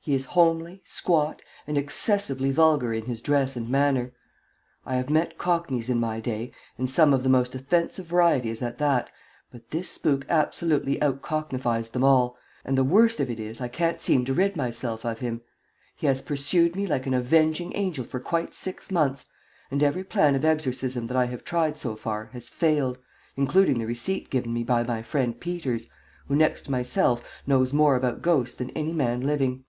He 0.00 0.14
is 0.14 0.26
homely, 0.26 0.82
squat, 0.84 1.42
and 1.66 1.76
excessively 1.76 2.52
vulgar 2.52 2.94
in 2.94 3.06
his 3.06 3.20
dress 3.20 3.56
and 3.56 3.68
manner. 3.68 4.12
I 4.86 4.94
have 4.94 5.10
met 5.10 5.36
cockneys 5.36 5.90
in 5.90 5.98
my 5.98 6.20
day, 6.20 6.52
and 6.78 6.88
some 6.88 7.12
of 7.12 7.24
the 7.24 7.28
most 7.28 7.56
offensive 7.56 8.06
varieties 8.06 8.62
at 8.62 8.78
that, 8.78 9.08
but 9.50 9.70
this 9.70 9.88
spook 9.88 10.24
absolutely 10.28 11.00
outcocknifies 11.00 11.90
them 11.90 12.04
all, 12.04 12.36
and 12.64 12.78
the 12.78 12.84
worst 12.84 13.18
of 13.18 13.28
it 13.30 13.40
is 13.40 13.60
I 13.60 13.66
can't 13.66 14.00
seem 14.00 14.24
to 14.26 14.32
rid 14.32 14.54
myself 14.54 15.04
of 15.04 15.18
him. 15.18 15.40
He 15.96 16.06
has 16.06 16.22
pursued 16.22 16.76
me 16.76 16.86
like 16.86 17.08
an 17.08 17.14
avenging 17.14 17.72
angel 17.74 18.04
for 18.04 18.20
quite 18.20 18.54
six 18.54 18.92
months, 18.92 19.26
and 19.72 19.82
every 19.82 20.04
plan 20.04 20.36
of 20.36 20.44
exorcism 20.44 21.08
that 21.08 21.16
I 21.16 21.24
have 21.24 21.42
tried 21.42 21.76
so 21.78 21.96
far 21.96 22.26
has 22.26 22.48
failed, 22.48 22.96
including 23.36 23.80
the 23.80 23.88
receipt 23.88 24.30
given 24.30 24.52
me 24.54 24.62
by 24.62 24.84
my 24.84 25.02
friend 25.02 25.40
Peters, 25.40 25.88
who, 26.28 26.36
next 26.36 26.62
to 26.66 26.70
myself, 26.70 27.24
knows 27.44 27.72
more 27.72 27.96
about 27.96 28.22
ghosts 28.22 28.54
that 28.58 28.70
any 28.76 28.92
man 28.92 29.22
living. 29.22 29.64